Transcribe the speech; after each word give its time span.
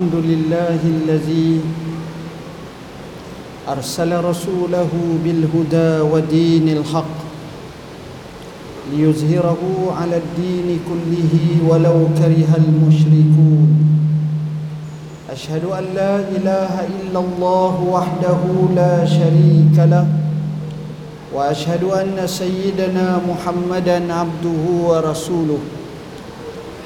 الحمد 0.00 0.24
لله 0.24 0.80
الذي 0.96 1.60
أرسل 3.68 4.24
رسوله 4.24 4.88
بالهدى 5.24 6.00
ودين 6.00 6.68
الحق 6.68 7.16
ليظهره 8.92 9.60
على 10.00 10.16
الدين 10.16 10.68
كله 10.88 11.32
ولو 11.68 12.16
كره 12.16 12.50
المشركون. 12.62 13.70
أشهد 15.32 15.64
أن 15.68 15.84
لا 15.94 16.14
إله 16.32 16.72
إلا 16.88 17.20
الله 17.20 17.74
وحده 17.92 18.40
لا 18.76 19.04
شريك 19.04 19.76
له 19.76 20.06
وأشهد 21.34 21.84
أن 21.84 22.16
سيدنا 22.26 23.20
محمدا 23.28 24.14
عبده 24.14 24.64
ورسوله. 24.80 25.60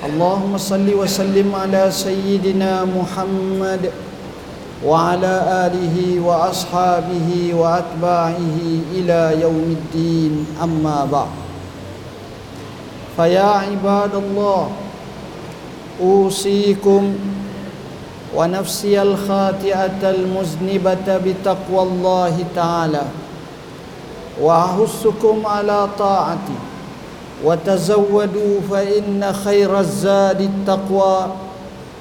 اللهم 0.04 0.52
صل 0.60 0.84
وسلم 0.84 1.48
على 1.54 1.88
سيدنا 1.88 2.84
محمد 2.84 3.90
وعلى 4.84 5.34
آله 5.64 6.20
وأصحابه 6.20 7.28
وأتباعه 7.54 8.58
إلى 8.92 9.40
يوم 9.40 9.76
الدين. 9.78 10.46
أما 10.62 11.08
بعد 11.12 11.32
فيا 13.16 13.48
عباد 13.64 14.14
الله 14.14 14.68
أوصيكم 16.00 17.02
ونفسي 18.36 19.02
الخاطئة 19.02 20.02
المذنبة 20.10 21.08
بتقوى 21.24 21.82
الله 21.82 22.44
تعالى 22.54 23.04
وأحثكم 24.40 25.46
على 25.46 25.88
طاعته. 25.98 26.73
وتزودوا 27.43 28.55
فإن 28.71 29.33
خير 29.33 29.71
الزاد 29.79 30.41
التقوى 30.41 31.17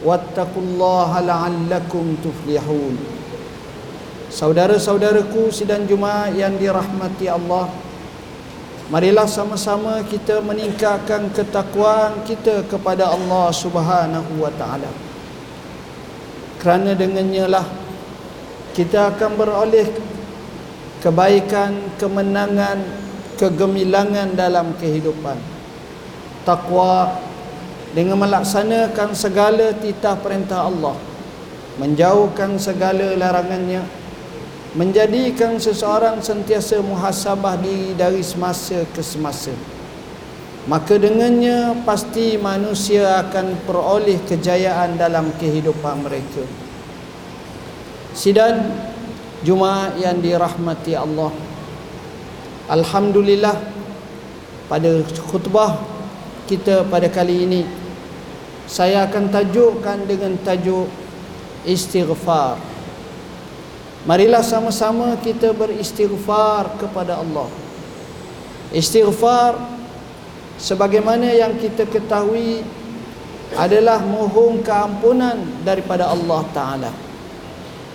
واتقوا 0.04 0.62
الله 0.62 1.10
لعلكم 1.20 2.04
تفلحون 2.24 2.96
Saudara-saudaraku 4.28 5.48
sidang 5.48 5.88
Jumaat 5.88 6.36
yang 6.36 6.52
dirahmati 6.60 7.32
Allah 7.32 7.64
Marilah 8.88 9.28
sama-sama 9.28 10.00
kita 10.00 10.40
meningkatkan 10.40 11.28
ketakwaan 11.36 12.24
kita 12.24 12.64
kepada 12.64 13.12
Allah 13.12 13.52
Subhanahu 13.52 14.40
wa 14.40 14.48
taala. 14.56 14.88
Kerana 16.56 16.96
dengannya 16.96 17.52
lah 17.52 17.68
kita 18.72 19.12
akan 19.12 19.36
beroleh 19.36 19.92
kebaikan, 21.04 22.00
kemenangan, 22.00 22.80
kegemilangan 23.35 24.37
dalam 24.37 24.75
kehidupan. 24.77 25.37
Takwa 26.43 27.19
dengan 27.95 28.19
melaksanakan 28.19 29.15
segala 29.15 29.71
titah 29.77 30.17
perintah 30.19 30.67
Allah, 30.67 30.97
menjauhkan 31.79 32.57
segala 32.59 33.15
larangannya, 33.15 33.85
menjadikan 34.73 35.61
seseorang 35.61 36.19
sentiasa 36.19 36.81
muhasabah 36.81 37.61
diri 37.61 37.93
dari 37.93 38.25
semasa 38.25 38.83
ke 38.91 39.01
semasa. 39.05 39.53
Maka 40.63 40.95
dengannya 40.95 41.83
pasti 41.83 42.39
manusia 42.39 43.19
akan 43.19 43.67
peroleh 43.67 44.17
kejayaan 44.23 44.95
dalam 44.95 45.27
kehidupan 45.35 46.07
mereka. 46.07 46.43
Sidang 48.15 48.71
Jumaat 49.43 49.99
yang 49.99 50.23
dirahmati 50.23 50.95
Allah. 50.95 51.35
Alhamdulillah 52.73 53.53
pada 54.65 55.05
khutbah 55.29 55.77
kita 56.49 56.81
pada 56.89 57.05
kali 57.05 57.45
ini 57.45 57.61
saya 58.65 59.05
akan 59.05 59.29
tajukkan 59.29 60.09
dengan 60.09 60.33
tajuk 60.41 60.89
istighfar. 61.69 62.57
Marilah 64.09 64.41
sama-sama 64.41 65.13
kita 65.21 65.53
beristighfar 65.53 66.81
kepada 66.81 67.21
Allah. 67.21 67.45
Istighfar 68.73 69.53
sebagaimana 70.57 71.29
yang 71.29 71.53
kita 71.61 71.85
ketahui 71.85 72.65
adalah 73.53 74.01
mohon 74.01 74.65
keampunan 74.65 75.37
daripada 75.61 76.09
Allah 76.09 76.41
Taala. 76.49 76.91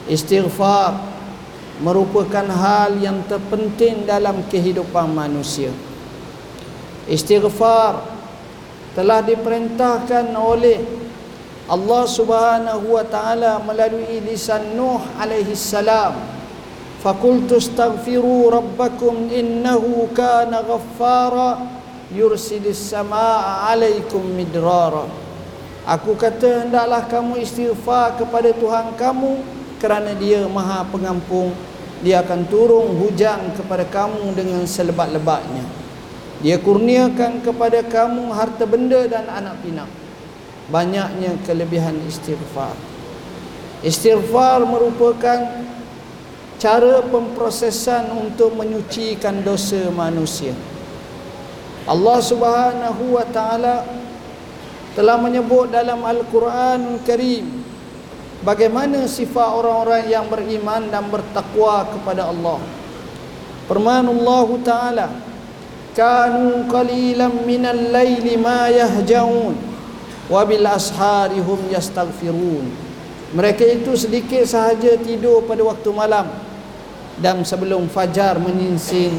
Istighfar 0.06 1.07
merupakan 1.78 2.42
hal 2.42 2.98
yang 2.98 3.22
terpenting 3.30 4.02
dalam 4.02 4.42
kehidupan 4.50 5.14
manusia. 5.14 5.70
Istighfar 7.06 8.02
telah 8.98 9.22
diperintahkan 9.22 10.34
oleh 10.34 10.82
Allah 11.70 12.04
Subhanahu 12.08 12.98
wa 12.98 13.04
taala 13.06 13.62
melalui 13.62 14.18
lisan 14.24 14.74
Nuh 14.74 15.00
alaihi 15.20 15.54
salam. 15.54 16.18
Fakultu 16.98 17.62
astaghfiru 17.62 18.50
rabbakum 18.50 19.30
innahu 19.30 20.10
kana 20.10 20.66
ghaffara 20.66 21.62
yursilis 22.10 22.90
samaa 22.90 23.70
alaikum 23.70 24.24
midrara. 24.34 25.06
Aku 25.86 26.18
kata 26.18 26.66
hendaklah 26.66 27.06
kamu 27.06 27.38
istighfar 27.38 28.18
kepada 28.18 28.50
Tuhan 28.50 28.98
kamu 28.98 29.40
kerana 29.78 30.12
dia 30.18 30.42
maha 30.50 30.82
pengampun 30.90 31.54
dia 31.98 32.22
akan 32.22 32.46
turun 32.46 32.94
hujan 33.02 33.54
kepada 33.58 33.82
kamu 33.82 34.30
dengan 34.38 34.62
selebat-lebatnya. 34.62 35.66
Dia 36.38 36.54
kurniakan 36.62 37.42
kepada 37.42 37.82
kamu 37.82 38.30
harta 38.30 38.62
benda 38.62 39.02
dan 39.10 39.26
anak 39.26 39.58
pinak. 39.66 39.90
Banyaknya 40.70 41.34
kelebihan 41.42 41.98
istighfar. 42.06 42.76
Istighfar 43.82 44.62
merupakan 44.62 45.66
cara 46.62 47.02
pemprosesan 47.02 48.14
untuk 48.14 48.54
menyucikan 48.54 49.42
dosa 49.42 49.90
manusia. 49.90 50.54
Allah 51.88 52.18
Subhanahu 52.20 53.18
wa 53.18 53.26
taala 53.26 53.86
telah 54.94 55.16
menyebut 55.18 55.70
dalam 55.70 56.02
Al-Quran 56.02 57.02
Karim 57.02 57.64
bagaimana 58.42 59.06
sifat 59.08 59.48
orang-orang 59.58 60.10
yang 60.10 60.26
beriman 60.30 60.86
dan 60.90 61.06
bertakwa 61.10 61.86
kepada 61.90 62.28
Allah. 62.30 62.60
Firman 63.66 64.06
Allah 64.08 64.48
Taala, 64.64 65.06
"Kanu 65.92 66.66
qalilan 66.70 67.44
minal 67.44 67.92
laili 67.92 68.38
ma 68.40 68.70
yahjaun 68.72 69.54
wa 70.28 70.40
bil 70.46 70.66
ashari 70.66 71.40
hum 71.42 71.68
yastaghfirun." 71.68 72.88
Mereka 73.28 73.60
itu 73.60 73.92
sedikit 73.92 74.40
sahaja 74.48 74.96
tidur 74.96 75.44
pada 75.44 75.60
waktu 75.60 75.90
malam 75.92 76.32
dan 77.20 77.44
sebelum 77.44 77.90
fajar 77.92 78.40
menyingsing 78.40 79.12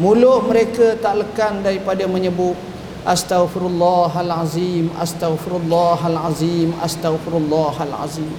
mulut 0.00 0.48
mereka 0.48 0.98
tak 0.98 1.22
lekan 1.22 1.62
daripada 1.62 2.02
menyebut 2.10 2.58
Astaghfirullahalazim 3.06 4.90
Astaghfirullahalazim 4.98 6.74
Astaghfirullahalazim. 6.82 8.30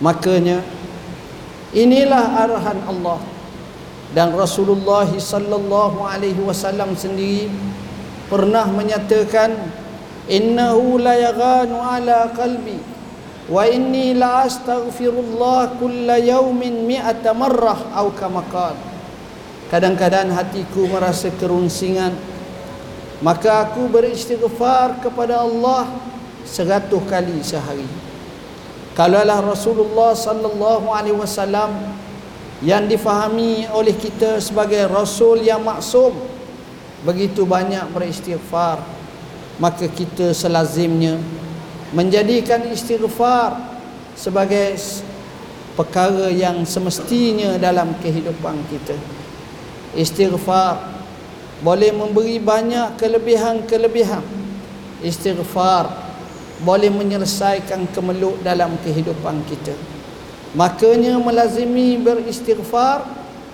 Makanya 0.00 0.64
inilah 1.76 2.48
arahan 2.48 2.80
Allah 2.88 3.20
dan 4.10 4.34
Rasulullah 4.34 5.06
sallallahu 5.06 6.02
alaihi 6.02 6.40
wasallam 6.42 6.98
sendiri 6.98 7.46
pernah 8.26 8.66
menyatakan 8.66 9.54
innahu 10.26 10.98
la 10.98 11.14
yaghanu 11.14 11.78
ala 11.78 12.30
qalbi 12.34 12.78
wa 13.50 13.66
inni 13.66 14.14
la 14.14 14.46
astaghfirullah 14.46 15.78
kulla 15.78 16.18
yawmin 16.22 16.86
mi'ata 16.86 17.34
marrah 17.34 17.90
atau 17.94 18.14
kama 18.14 18.46
kadang-kadang 19.70 20.30
hatiku 20.30 20.86
merasa 20.86 21.30
kerunsingan 21.34 22.14
maka 23.20 23.68
aku 23.68 23.88
beristighfar 23.88 25.04
kepada 25.04 25.44
Allah 25.44 25.88
seratus 26.44 27.04
kali 27.04 27.40
sehari. 27.44 27.86
Kalaulah 28.96 29.44
Rasulullah 29.44 30.16
sallallahu 30.16 30.88
alaihi 30.90 31.16
wasallam 31.16 31.72
yang 32.60 32.84
difahami 32.84 33.64
oleh 33.72 33.96
kita 33.96 34.40
sebagai 34.40 34.84
rasul 34.88 35.40
yang 35.40 35.64
maksum 35.64 36.12
begitu 37.00 37.48
banyak 37.48 37.88
beristighfar 37.96 38.84
maka 39.56 39.88
kita 39.88 40.36
selazimnya 40.36 41.16
menjadikan 41.92 42.64
istighfar 42.68 43.56
sebagai 44.16 44.76
perkara 45.76 46.28
yang 46.28 46.64
semestinya 46.68 47.56
dalam 47.56 47.96
kehidupan 48.04 48.56
kita. 48.68 48.96
Istighfar 49.96 50.99
boleh 51.60 51.92
memberi 51.92 52.40
banyak 52.40 52.96
kelebihan-kelebihan 52.96 54.24
istighfar 55.04 55.88
boleh 56.60 56.92
menyelesaikan 56.92 57.88
kemeluk 57.92 58.40
dalam 58.44 58.76
kehidupan 58.84 59.44
kita 59.48 59.72
makanya 60.52 61.16
melazimi 61.20 61.96
beristighfar 62.00 63.04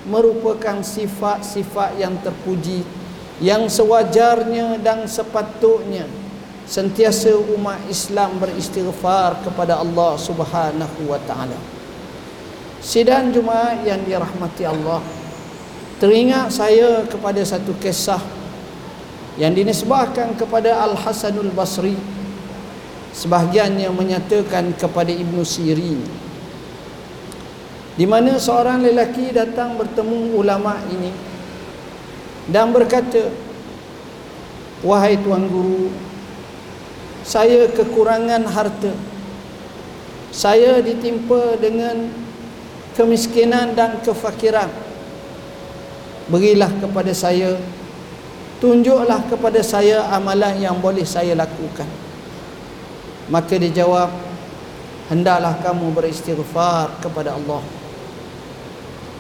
merupakan 0.06 0.82
sifat-sifat 0.82 1.99
yang 1.99 2.14
terpuji 2.23 2.87
yang 3.43 3.69
sewajarnya 3.69 4.81
dan 4.81 5.05
sepatutnya 5.05 6.09
sentiasa 6.67 7.31
umat 7.38 7.79
Islam 7.87 8.43
beristighfar 8.43 9.38
kepada 9.47 9.79
Allah 9.79 10.19
Subhanahu 10.19 11.06
wa 11.06 11.20
taala. 11.25 11.56
Sidang 12.82 13.31
Jumaat 13.31 13.87
yang 13.87 14.02
dirahmati 14.02 14.67
Allah. 14.67 15.00
Teringat 15.96 16.52
saya 16.52 17.08
kepada 17.08 17.40
satu 17.40 17.72
kisah 17.81 18.20
yang 19.40 19.56
dinisbahkan 19.56 20.37
kepada 20.37 20.76
Al 20.84 20.93
Hasanul 20.93 21.48
Basri. 21.56 21.96
Sebahagiannya 23.16 23.88
menyatakan 23.96 24.76
kepada 24.76 25.08
Ibnu 25.08 25.40
Sirin. 25.40 26.04
Di 27.96 28.04
mana 28.04 28.37
seorang 28.37 28.84
lelaki 28.84 29.32
datang 29.32 29.81
bertemu 29.81 30.37
ulama 30.37 30.76
ini 30.93 31.16
dan 32.52 32.76
berkata, 32.76 33.32
"Wahai 34.84 35.16
tuan 35.16 35.49
guru, 35.49 35.88
saya 37.25 37.66
kekurangan 37.72 38.44
harta. 38.46 38.92
Saya 40.28 40.84
ditimpa 40.84 41.56
dengan 41.56 42.12
kemiskinan 42.94 43.72
dan 43.72 43.99
kefakiran. 44.04 44.86
Berilah 46.26 46.70
kepada 46.82 47.14
saya, 47.14 47.55
tunjuklah 48.58 49.31
kepada 49.31 49.62
saya 49.62 50.06
amalan 50.11 50.58
yang 50.58 50.76
boleh 50.78 51.06
saya 51.06 51.34
lakukan." 51.38 51.87
Maka 53.31 53.58
dijawab, 53.58 54.11
"Hendaklah 55.11 55.58
kamu 55.62 55.94
beristighfar 55.94 56.99
kepada 57.02 57.34
Allah." 57.34 57.62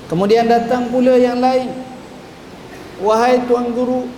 Kemudian 0.06 0.46
datang 0.46 0.86
pula 0.90 1.18
yang 1.18 1.42
lain. 1.42 1.70
Wahai 3.02 3.42
tuan 3.44 3.74
guru, 3.74 4.08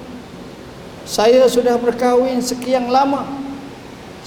saya 1.08 1.48
sudah 1.48 1.80
berkahwin 1.80 2.38
sekian 2.44 2.92
lama. 2.92 3.24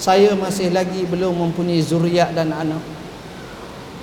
Saya 0.01 0.33
masih 0.33 0.73
lagi 0.73 1.05
belum 1.05 1.37
mempunyai 1.37 1.77
zuriat 1.79 2.33
dan 2.33 2.49
anak. 2.49 2.81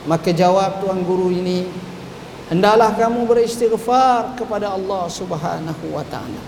Maka 0.06 0.31
jawab 0.31 0.78
tuan 0.78 1.02
guru 1.02 1.34
ini, 1.34 1.66
hendaklah 2.48 2.96
kamu 2.96 3.24
beristighfar 3.28 4.36
kepada 4.36 4.72
Allah 4.72 5.04
Subhanahu 5.08 5.84
wa 5.92 6.04
taala. 6.08 6.42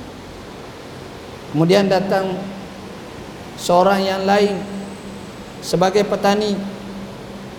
Kemudian 1.52 1.88
datang 1.88 2.37
seorang 3.61 4.00
yang 4.05 4.23
lain 4.25 4.61
sebagai 5.61 6.05
petani 6.08 6.56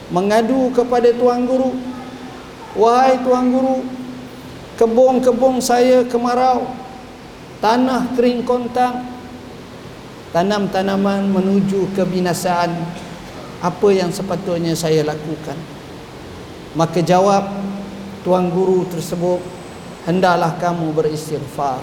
mengadu 0.10 0.74
kepada 0.74 1.14
tuan 1.14 1.46
guru, 1.46 1.78
"Wahai 2.74 3.22
tuan 3.22 3.54
guru, 3.54 3.86
kebun-kebun 4.76 5.62
saya 5.62 6.04
kemarau, 6.08 6.66
tanah 7.62 8.10
kering 8.18 8.42
kontang 8.42 9.12
tanam 10.34 10.66
tanaman 10.74 11.30
menuju 11.30 11.94
kebinasaan 11.94 12.74
apa 13.62 13.88
yang 13.94 14.10
sepatutnya 14.10 14.74
saya 14.74 15.06
lakukan 15.06 15.54
maka 16.74 17.04
jawab 17.04 17.61
tuan 18.22 18.54
guru 18.54 18.86
tersebut 18.86 19.42
hendaklah 20.06 20.54
kamu 20.58 20.94
beristighfar. 20.94 21.82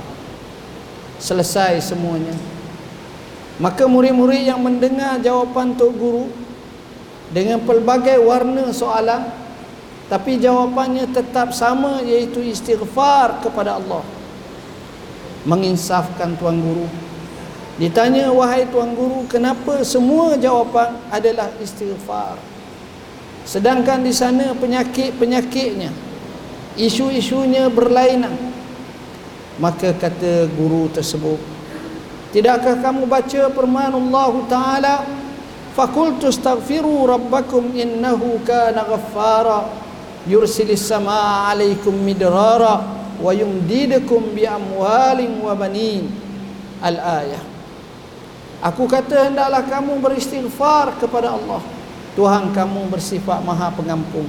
Selesai 1.19 1.83
semuanya. 1.83 2.35
Maka 3.59 3.91
murid-murid 3.91 4.47
yang 4.47 4.63
mendengar 4.63 5.19
jawapan 5.19 5.75
tok 5.75 5.91
guru 5.99 6.31
dengan 7.35 7.59
pelbagai 7.59 8.23
warna 8.23 8.71
soalan 8.71 9.27
tapi 10.07 10.39
jawapannya 10.39 11.11
tetap 11.11 11.51
sama 11.51 12.01
iaitu 12.07 12.39
istighfar 12.39 13.43
kepada 13.43 13.83
Allah. 13.83 14.07
Menginsafkan 15.43 16.39
tuan 16.39 16.63
guru. 16.63 16.87
Ditanya 17.83 18.31
wahai 18.31 18.67
tuan 18.71 18.95
guru 18.95 19.27
kenapa 19.27 19.83
semua 19.83 20.39
jawapan 20.39 20.99
adalah 21.11 21.51
istighfar? 21.59 22.39
Sedangkan 23.43 24.07
di 24.07 24.15
sana 24.15 24.55
penyakit-penyakitnya 24.55 26.08
isu-isunya 26.79 27.67
berlainan. 27.69 28.33
Maka 29.59 29.91
kata 29.91 30.47
guru 30.55 30.87
tersebut 30.95 31.59
tidakkah 32.31 32.79
kamu 32.79 33.11
baca 33.11 33.51
firman 33.51 33.91
Allah 33.91 34.33
taala? 34.47 34.97
Fakultu 35.75 36.31
astaghfiru 36.31 37.07
rabbakum 37.07 37.75
innahu 37.75 38.39
kana 38.47 38.87
ghaffara. 38.87 39.67
Yursilis 40.31 40.87
samaa 40.87 41.51
alaikum 41.51 41.95
midrara 41.95 42.83
wa 43.19 43.31
yumdidukum 43.35 44.35
bi 44.35 44.47
amwalin 44.47 45.43
wa 45.43 45.55
banin. 45.59 46.07
Al 46.79 46.95
ayah 47.27 47.43
aku 48.63 48.87
kata 48.87 49.35
hendaklah 49.35 49.67
kamu 49.67 49.99
beristighfar 49.99 51.03
kepada 51.03 51.35
Allah. 51.35 51.59
Tuhan 52.15 52.51
kamu 52.51 52.91
bersifat 52.91 53.43
maha 53.47 53.71
pengampun 53.75 54.27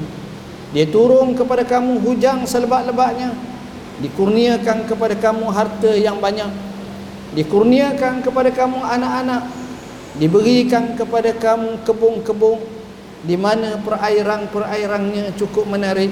dia 0.70 0.86
turun 0.86 1.34
kepada 1.34 1.66
kamu 1.66 1.98
hujan 2.06 2.46
selebat-lebatnya 2.46 3.34
dikurniakan 4.00 4.88
kepada 4.88 5.16
kamu 5.18 5.46
harta 5.52 5.92
yang 5.98 6.18
banyak. 6.22 6.50
Dikurniakan 7.36 8.26
kepada 8.26 8.50
kamu 8.50 8.80
anak-anak. 8.82 9.44
Diberikan 10.18 10.98
kepada 10.98 11.32
kamu 11.32 11.86
kebun-kebun 11.86 12.60
di 13.24 13.38
mana 13.38 13.78
perairan-perairannya 13.84 15.38
cukup 15.38 15.70
menarik 15.70 16.10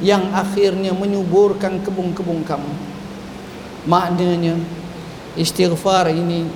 yang 0.00 0.32
akhirnya 0.32 0.94
menyuburkan 0.96 1.82
kebun-kebun 1.84 2.46
kamu. 2.46 2.72
Maknanya 3.84 4.56
istighfar 5.36 6.10
ini 6.10 6.48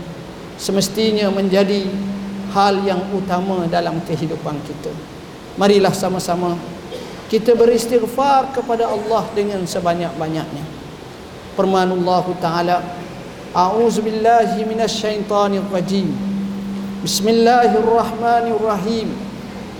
semestinya 0.56 1.28
menjadi 1.28 1.86
hal 2.54 2.82
yang 2.86 3.02
utama 3.12 3.68
dalam 3.68 4.00
kehidupan 4.06 4.56
kita. 4.64 4.92
Marilah 5.60 5.92
sama-sama 5.92 6.56
kita 7.32 7.56
beristighfar 7.56 8.52
kepada 8.52 8.92
Allah 8.92 9.24
dengan 9.32 9.64
sebanyak-banyaknya. 9.64 10.68
Firman 11.56 11.88
Allah 11.88 12.28
taala 12.36 12.84
auzubillahi 13.56 14.60
minasyaitonir 14.68 15.64
rajim. 15.72 16.12
Bismillahirrahmanirrahim. 17.00 19.16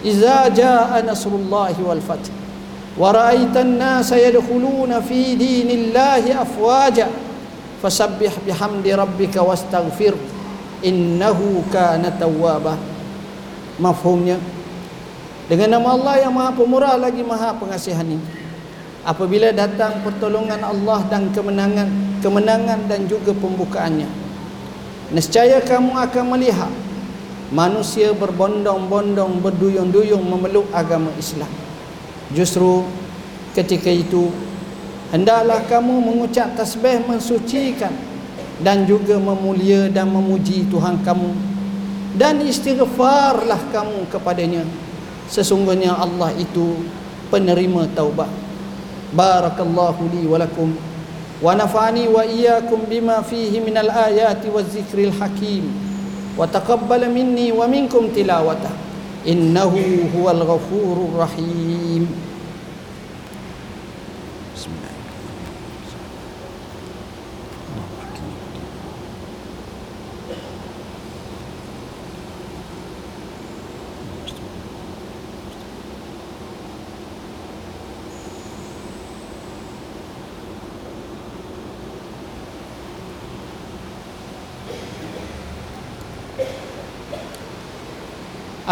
Iza 0.01 0.49
jaa 0.49 0.97
nasrullahi 1.05 1.77
wal 1.85 2.01
fath. 2.01 2.33
Wa 2.97 3.13
ra'aita 3.13 3.61
an-nasa 3.61 4.17
yadkhuluna 4.17 5.05
fi 5.05 5.37
dinillahi 5.37 6.33
afwaja. 6.33 7.13
Fasabbih 7.85 8.33
bihamdi 8.49 8.97
rabbika 8.97 9.45
wastaghfir. 9.45 10.17
Innahu 10.81 11.69
kana 11.69 12.17
tawwaba. 12.17 12.81
Mafhumnya 13.77 14.41
dengan 15.53 15.77
nama 15.77 15.93
Allah 15.93 16.25
yang 16.25 16.33
maha 16.33 16.57
pemurah 16.57 16.97
lagi 16.97 17.21
maha 17.21 17.53
pengasihani 17.53 18.17
apabila 19.05 19.53
datang 19.53 20.01
pertolongan 20.01 20.65
Allah 20.65 21.05
dan 21.13 21.29
kemenangan 21.29 21.93
kemenangan 22.25 22.89
dan 22.89 23.05
juga 23.05 23.37
pembukaannya. 23.37 24.09
Nescaya 25.13 25.61
kamu 25.61 25.93
akan 25.93 26.25
melihat 26.33 26.73
manusia 27.53 28.17
berbondong-bondong 28.17 29.45
berduyung-duyung 29.45 30.25
memeluk 30.25 30.65
agama 30.73 31.13
Islam. 31.21 31.53
Justru 32.33 32.89
ketika 33.53 33.93
itu 33.93 34.33
hendaklah 35.13 35.61
kamu 35.69 36.01
mengucap 36.01 36.57
tasbih 36.57 37.05
mensucikan 37.05 37.93
dan 38.65 38.89
juga 38.89 39.21
memulia 39.21 39.93
dan 39.93 40.09
memuji 40.09 40.65
Tuhan 40.73 41.05
kamu. 41.05 41.53
Dan 42.17 42.41
istighfarlah 42.41 43.69
kamu 43.69 44.09
kepadanya 44.09 44.65
sesungguhnya 45.29 45.95
Allah 45.95 46.33
itu 46.39 46.83
penerima 47.31 47.87
taubat. 47.93 48.31
Barakallahu 49.13 50.09
li 50.09 50.25
wa 50.25 50.41
lakum 50.41 50.73
wa 51.43 51.53
nafa'ani 51.53 52.09
wa 52.09 52.25
iyyakum 52.25 52.89
bima 52.89 53.21
fihi 53.21 53.61
minal 53.61 53.93
ayati 53.93 54.49
waz 54.49 54.73
zikril 54.73 55.13
hakim. 55.13 55.69
Wa 56.35 56.49
taqabbal 56.49 57.13
minni 57.13 57.53
wa 57.53 57.69
minkum 57.69 58.09
tilawatah 58.09 58.73
innahu 59.29 60.09
huwal 60.17 60.43
ghafurur 60.43 61.23
rahim 61.29 62.32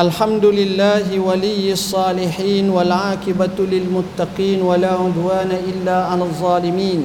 الحمد 0.01 0.45
لله 0.45 1.21
ولي 1.21 1.73
الصالحين 1.73 2.71
والعاقبة 2.71 3.57
للمتقين 3.59 4.63
ولا 4.63 4.93
عدوان 4.97 5.51
إلا 5.69 5.97
على 6.05 6.23
الظالمين 6.25 7.01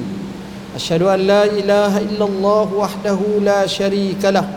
أشهد 0.76 1.02
أن 1.02 1.20
لا 1.20 1.44
إله 1.44 1.98
إلا 1.98 2.24
الله 2.24 2.68
وحده 2.74 3.18
لا 3.44 3.66
شريك 3.66 4.24
له 4.24 4.48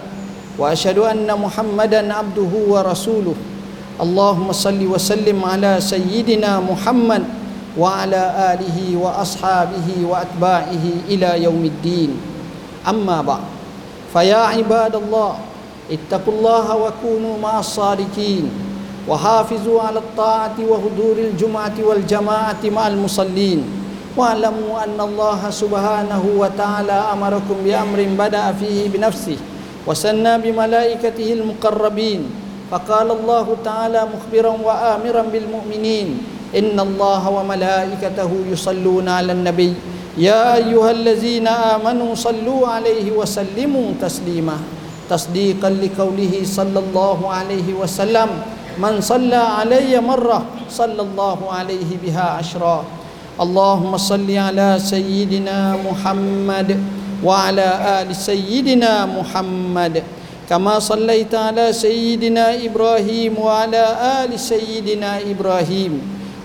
وأشهد 0.58 0.98
أن 0.98 1.28
محمدا 1.28 2.14
عبده 2.14 2.52
ورسوله 2.68 3.36
اللهم 4.02 4.52
صل 4.52 4.82
وسلم 4.88 5.44
على 5.46 5.76
سيدنا 5.84 6.60
محمد 6.64 7.24
وعلى 7.78 8.24
آله 8.56 8.78
وأصحابه 8.98 9.88
وأتباعه 10.08 10.86
إلى 11.12 11.44
يوم 11.44 11.64
الدين 11.66 12.12
أما 12.88 13.22
بعد 13.22 13.44
فيا 14.14 14.38
عباد 14.56 14.96
الله 14.96 15.49
اتقوا 15.92 16.34
الله 16.34 16.66
وكونوا 16.76 17.36
مع 17.42 17.60
الصادقين 17.60 18.46
وحافظوا 19.10 19.82
على 19.82 20.00
الطاعة 20.00 20.58
وحضور 20.70 21.16
الجمعة 21.18 21.78
والجماعة 21.84 22.64
مع 22.66 22.88
المصلين 22.88 23.60
واعلموا 24.18 24.84
أن 24.86 25.00
الله 25.02 25.42
سبحانه 25.50 26.24
وتعالى 26.38 26.98
أمركم 27.14 27.56
بأمر 27.66 28.00
بدأ 28.20 28.52
فيه 28.60 28.90
بنفسه 28.90 29.38
وسنى 29.88 30.38
بملائكته 30.38 31.34
المقربين 31.34 32.22
فقال 32.72 33.12
الله 33.12 33.48
تعالى 33.66 34.02
مخبرا 34.14 34.54
وآمرا 34.64 35.22
بالمؤمنين 35.34 36.08
إن 36.58 36.78
الله 36.80 37.30
وملائكته 37.30 38.32
يصلون 38.52 39.08
على 39.10 39.32
النبي 39.32 39.74
يا 40.18 40.56
أيها 40.56 40.92
الذين 40.92 41.48
آمنوا 41.48 42.16
صلوا 42.16 42.68
عليه 42.68 43.12
وسلموا 43.12 43.88
تسليما 44.02 44.58
تصديقا 45.11 45.71
لقوله 45.71 46.33
صلى 46.45 46.79
الله 46.79 47.19
عليه 47.33 47.69
وسلم 47.81 48.29
من 48.79 49.01
صلى 49.01 49.37
علي 49.37 50.01
مرة 50.01 50.45
صلى 50.71 51.03
الله 51.03 51.39
عليه 51.53 51.91
بها 52.03 52.23
عشرا 52.41 52.85
اللهم 53.41 53.97
صل 53.97 54.31
على 54.31 54.79
سيدنا 54.79 55.77
محمد 55.91 56.71
وعلى 57.25 57.69
آل 58.03 58.17
سيدنا 58.17 59.07
محمد 59.07 60.03
كما 60.51 60.79
صليت 60.79 61.35
على 61.35 61.73
سيدنا 61.73 62.55
إبراهيم 62.65 63.39
وعلى 63.39 63.85
آل 64.25 64.31
سيدنا 64.41 65.21
إبراهيم 65.31 65.93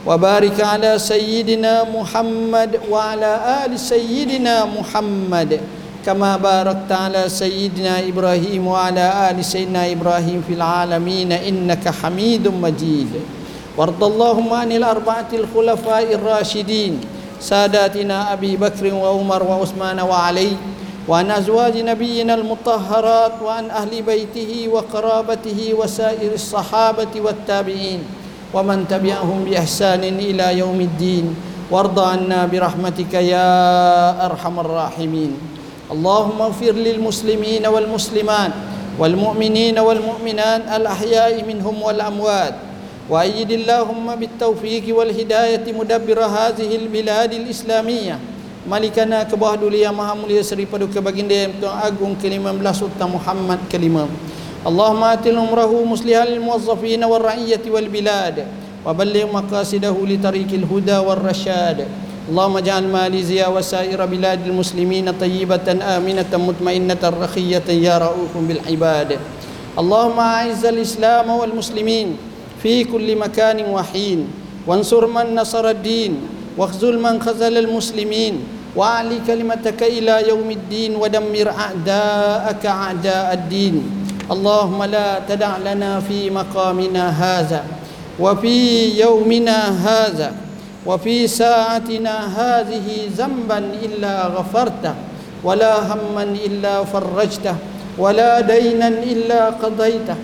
وبارك 0.08 0.62
على 0.62 1.00
سيدنا 1.00 1.84
محمد 1.94 2.80
وعلى 2.90 3.32
آل 3.66 3.80
سيدنا 3.80 4.66
محمد 4.66 5.60
كما 6.07 6.37
باركت 6.37 6.93
على 6.93 7.29
سيدنا 7.29 8.09
إبراهيم 8.09 8.67
وعلى 8.67 9.31
آل 9.31 9.45
سيدنا 9.45 9.93
إبراهيم 9.93 10.45
في 10.49 10.55
العالمين 10.55 11.33
إنك 11.33 11.89
حميد 11.89 12.49
مجيد. 12.49 13.13
وارض 13.77 14.05
اللهم 14.05 14.53
عن 14.53 14.73
الأربعة 14.73 15.31
الخلفاء 15.33 16.15
الراشدين 16.15 17.01
ساداتنا 17.41 18.33
أبي 18.33 18.57
بكر 18.57 18.95
وعمر 18.95 19.43
وعثمان 19.43 20.01
وعلي 20.01 20.53
وعن 21.09 21.31
أزواج 21.31 21.79
نبينا 21.79 22.35
المطهرات 22.35 23.33
وعن 23.45 23.71
أهل 23.71 24.03
بيته 24.03 24.69
وقرابته 24.73 25.61
وسائر 25.75 26.33
الصحابة 26.33 27.13
والتابعين 27.17 28.01
ومن 28.55 28.89
تبعهم 28.89 29.45
بإحسان 29.45 30.05
إلى 30.05 30.59
يوم 30.59 30.81
الدين. 30.81 31.35
وارض 31.71 31.99
عنا 31.99 32.47
برحمتك 32.47 33.15
يا 33.15 33.51
أرحم 34.27 34.61
الراحمين. 34.61 35.54
اللهم 35.94 36.40
اغفر 36.42 36.72
للمسلمين 36.72 37.64
والمسلمات 37.68 38.52
والمؤمنين 39.00 39.80
والمؤمنات 39.80 40.62
الأحياء 40.70 41.34
منهم 41.50 41.76
والأموات 41.82 42.56
وأيد 43.10 43.52
اللهم 43.52 44.08
بالتوفيق 44.16 44.86
والهداية 44.98 45.66
مدبر 45.66 46.20
هذه 46.26 46.70
البلاد 46.76 47.32
الإسلامية 47.34 48.18
Malikana 48.70 49.24
ke 49.26 49.34
bawah 49.40 49.56
dulu 49.56 49.74
yang 49.74 49.96
maha 49.96 50.14
mulia 50.14 50.44
seri 50.46 50.68
paduka 50.68 51.00
baginda 51.02 51.32
yang 51.32 51.56
Tuan 51.58 51.80
Agung 51.80 52.14
ke-15 52.20 52.60
Sultan 52.76 53.10
Muhammad 53.18 53.58
ke-5 53.72 54.06
Allahumma 54.68 55.16
atil 55.16 55.40
umrahu 55.40 55.88
muslihal 55.88 56.38
muwazzafin 56.38 57.02
wal 57.02 57.24
ra'iyyati 57.24 57.72
wal 57.72 57.88
bilad 57.88 58.46
wa 58.84 58.92
balligh 58.92 59.26
maqasidahu 59.32 60.04
li 60.04 60.20
tariqil 60.20 60.68
huda 60.68 61.00
wal 61.02 61.18
rasyad 61.18 61.88
اللهم 62.25 62.57
اجعل 62.57 62.85
ماليزيا 62.89 63.53
وسائر 63.53 64.01
بلاد 64.07 64.49
المسلمين 64.49 65.13
طيبة 65.21 65.69
آمنة 65.69 66.33
مطمئنة 66.33 67.03
رخية 67.05 67.69
يا 67.69 67.99
رؤوف 68.01 68.33
بالعباد. 68.49 69.21
اللهم 69.79 70.19
أعز 70.19 70.65
الإسلام 70.65 71.29
والمسلمين 71.31 72.17
في 72.65 72.85
كل 72.89 73.17
مكان 73.17 73.69
وحين. 73.69 74.21
وانصر 74.67 75.05
من 75.07 75.37
نصر 75.37 75.69
الدين 75.69 76.13
واخذل 76.57 76.97
من 76.97 77.21
خذل 77.21 77.55
المسلمين. 77.59 78.35
وأعلي 78.77 79.21
كلمتك 79.27 79.83
إلى 79.83 80.29
يوم 80.29 80.49
الدين 80.51 80.97
ودمر 80.97 81.49
أعداءك 81.53 82.67
أعداء 82.67 83.29
الدين. 83.33 83.75
اللهم 84.33 84.81
لا 84.83 85.21
تدع 85.29 85.61
لنا 85.61 86.01
في 86.01 86.31
مقامنا 86.33 87.05
هذا 87.13 87.65
وفي 88.17 88.57
يومنا 89.01 89.59
هذا. 89.85 90.44
وفي 90.87 91.27
ساعتنا 91.29 92.15
هذه 92.41 93.09
ذنبا 93.17 93.59
إلا 93.59 94.27
غفرته 94.37 94.95
ولا 95.45 95.75
هما 95.81 96.23
إلا 96.23 96.85
فرجته 96.85 97.57
ولا 97.99 98.41
دينا 98.41 98.89
إلا 98.89 99.41
قضيته 99.51 100.17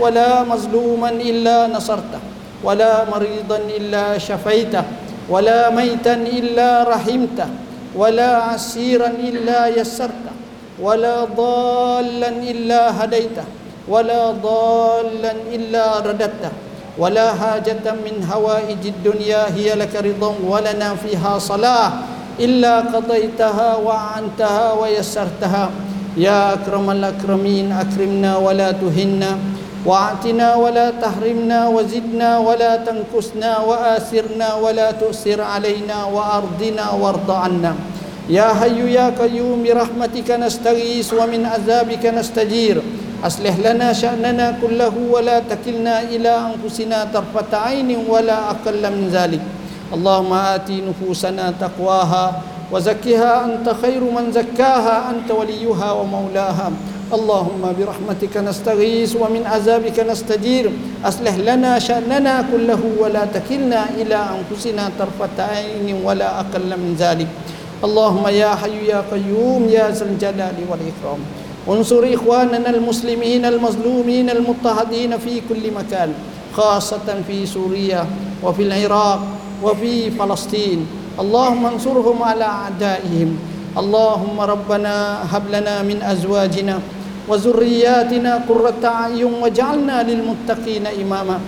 ولا 0.00 0.44
مظلوما 0.44 1.10
إلا 1.10 1.66
نصرته 1.66 2.20
ولا 2.64 3.04
مريضا 3.10 3.58
إلا 3.76 4.18
شفيته 4.18 4.84
ولا 5.28 5.70
ميتا 5.70 6.14
إلا 6.14 6.84
رحمته 6.88 7.48
ولا 7.96 8.36
عسيرا 8.36 9.06
إلا 9.06 9.68
يسرته 9.68 10.34
ولا 10.80 11.24
ضالا 11.24 12.28
إلا 12.28 13.04
هديته 13.04 13.44
ولا 13.88 14.30
ضالا 14.30 15.32
إلا 15.52 15.84
رددته. 16.00 16.65
ولا 16.98 17.34
حاجة 17.34 17.84
من 17.84 18.24
هوائج 18.32 18.82
الدنيا 18.86 19.52
هي 19.54 19.74
لك 19.74 19.92
رضا 19.96 20.34
ولنا 20.44 20.94
فيها 20.94 21.38
صلاح. 21.38 21.92
إلا 22.40 22.80
قضيتها 22.80 23.76
وعنتها 23.76 24.72
ويسرتها. 24.72 25.70
يا 26.16 26.52
أكرم 26.52 26.90
الأكرمين 26.90 27.72
أكرمنا 27.72 28.36
ولا 28.36 28.72
تهنا. 28.72 29.38
واعتنا 29.86 30.54
ولا 30.54 30.90
تحرمنا 30.90 31.68
وزدنا 31.68 32.38
ولا 32.38 32.76
تنكسنا 32.76 33.58
وآثرنا 33.58 34.54
ولا 34.54 34.90
تؤثر 34.90 35.40
علينا 35.40 36.04
وأرضنا 36.04 36.90
وارض 36.90 37.30
عنا. 37.30 37.74
يا 38.28 38.48
حي 38.58 38.82
يا 38.92 39.14
قيوم 39.14 39.62
برحمتك 39.62 40.30
نستغيث 40.30 41.14
ومن 41.14 41.46
عذابك 41.46 42.04
نستجير. 42.06 42.82
أصلح 43.25 43.55
لنا 43.59 43.93
شأننا 43.93 44.57
كله 44.61 44.93
ولا 45.11 45.39
تكلنا 45.39 46.01
إلى 46.01 46.29
أنفسنا 46.49 47.07
طرفة 47.13 47.57
عين 47.57 47.89
ولا 48.09 48.49
أقل 48.49 48.81
من 48.91 49.09
ذلك 49.13 49.41
اللهم 49.93 50.33
آتي 50.33 50.81
نفوسنا 50.89 51.53
تقواها 51.59 52.41
وزكها 52.71 53.45
أنت 53.45 53.75
خير 53.81 54.01
من 54.03 54.31
زكاها 54.31 55.09
أنت 55.11 55.31
وليها 55.31 55.91
ومولاها 55.91 56.71
اللهم 57.13 57.63
برحمتك 57.79 58.37
نستغيث 58.37 59.15
ومن 59.15 59.43
عذابك 59.45 59.99
نستجير 59.99 60.71
أصلح 61.05 61.35
لنا 61.35 61.79
شأننا 61.79 62.45
كله 62.51 62.79
ولا 62.99 63.25
تكلنا 63.25 63.85
إلى 63.99 64.15
أنفسنا 64.15 64.89
طرفة 64.99 65.37
عين 65.43 66.01
ولا 66.03 66.39
أقل 66.39 66.69
من 66.79 66.95
ذلك 66.99 67.27
اللهم 67.83 68.27
يا 68.27 68.55
حي 68.55 68.87
يا 68.87 69.03
قيوم 69.11 69.67
يا 69.69 69.91
ذا 69.91 70.05
الجلال 70.05 70.57
والإكرام 70.69 71.19
انصر 71.66 72.14
إخواننا 72.14 72.70
المسلمين 72.70 73.44
المظلومين 73.44 74.30
المضطهدين 74.30 75.18
في 75.18 75.42
كل 75.50 75.64
مكان 75.74 76.14
خاصة 76.54 77.06
في 77.26 77.46
سوريا 77.46 78.06
وفي 78.42 78.62
العراق 78.62 79.20
وفي 79.62 80.10
فلسطين. 80.10 80.86
اللهم 81.20 81.66
انصرهم 81.66 82.22
على 82.22 82.44
أعدائهم. 82.44 83.30
اللهم 83.78 84.36
ربنا 84.40 84.94
هب 85.32 85.44
لنا 85.50 85.82
من 85.82 85.98
أزواجنا 86.02 86.78
وذرياتنا 87.28 88.32
قرة 88.48 88.82
أعين 88.84 89.32
واجعلنا 89.42 89.96
للمتقين 90.02 90.86
إماما. 90.86 91.38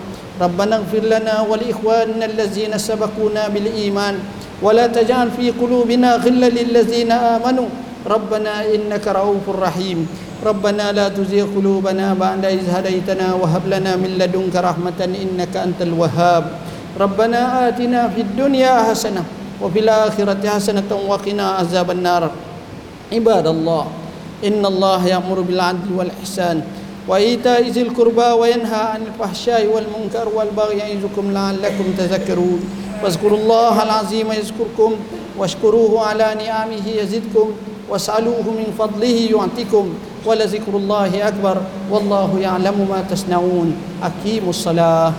ربنا 0.40 0.76
اغفر 0.76 1.04
لنا 1.04 1.46
ولإخواننا 1.50 2.24
الذين 2.26 2.78
سبقونا 2.78 3.48
بالإيمان. 3.48 4.14
ولا 4.62 4.86
تجعل 4.86 5.30
في 5.30 5.50
قلوبنا 5.50 6.16
غلا 6.16 6.48
للذين 6.50 7.12
آمنوا. 7.12 7.68
ربنا 8.07 8.53
إنك 8.75 9.07
رؤوف 9.07 9.45
رحيم 9.49 10.07
ربنا 10.45 10.91
لا 10.91 11.07
تزغ 11.09 11.55
قلوبنا 11.55 12.13
بعد 12.13 12.45
إذ 12.45 12.69
هديتنا 12.69 13.33
وهب 13.33 13.63
لنا 13.67 13.95
من 13.95 14.11
لدنك 14.19 14.55
رحمة 14.55 14.99
إنك 15.23 15.53
أنت 15.57 15.79
الوهاب 15.81 16.43
ربنا 16.99 17.67
آتنا 17.67 18.01
في 18.15 18.21
الدنيا 18.21 18.83
حسنة 18.91 19.23
وفي 19.61 19.79
الآخرة 19.79 20.49
حسنة 20.49 20.89
وقنا 21.07 21.45
عذاب 21.49 21.91
النار 21.91 22.23
عباد 23.13 23.47
الله 23.47 23.85
إن 24.43 24.65
الله 24.65 25.07
يأمر 25.07 25.41
بالعدل 25.41 25.89
والإحسان 25.97 26.61
وإيتاء 27.07 27.61
ذي 27.69 27.81
القربى 27.81 28.29
وينهى 28.39 28.81
عن 28.93 29.01
الفحشاء 29.07 29.65
والمنكر 29.65 30.29
والبغي 30.35 30.77
يعظكم 30.77 31.31
لعلكم 31.31 31.85
تذكرون 31.97 32.59
واذكروا 33.03 33.37
الله 33.37 33.83
العظيم 33.83 34.31
يذكركم 34.31 34.91
واشكروه 35.37 36.05
على 36.07 36.35
نعمه 36.45 36.87
يزدكم 37.01 37.47
واسألوه 37.90 38.42
من 38.42 38.74
فضله 38.78 39.28
يعطيكم 39.30 39.94
ولذكر 40.26 40.72
الله 40.76 41.28
أكبر 41.28 41.56
والله 41.90 42.38
يعلم 42.40 42.86
ما 42.90 43.04
تصنعون. 43.10 43.76
أقيموا 44.02 44.50
الصلاة. 44.50 45.12